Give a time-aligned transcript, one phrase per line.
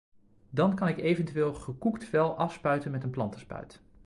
[0.49, 3.81] Dan kan ik eventueel gekoekt vuil afspuiten met een plantenspuit.